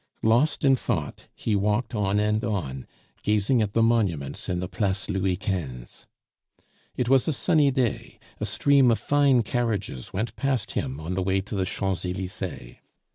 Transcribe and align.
Lost 0.23 0.65
in 0.65 0.75
thought, 0.75 1.27
he 1.35 1.55
walked 1.55 1.93
on 1.93 2.19
and 2.19 2.43
on, 2.43 2.87
gazing 3.21 3.61
at 3.61 3.73
the 3.73 3.83
monuments 3.83 4.49
in 4.49 4.59
the 4.59 4.67
Place 4.67 5.07
Louis 5.07 5.35
Quinze. 5.37 6.07
It 6.95 7.07
was 7.07 7.27
a 7.27 7.31
sunny 7.33 7.69
day; 7.69 8.17
a 8.39 8.47
stream 8.47 8.89
of 8.89 8.97
fine 8.97 9.43
carriages 9.43 10.11
went 10.11 10.35
past 10.35 10.71
him 10.71 10.99
on 10.99 11.13
the 11.13 11.21
way 11.21 11.39
to 11.41 11.53
the 11.53 11.65
Champs 11.65 12.03
Elysees. 12.03 12.77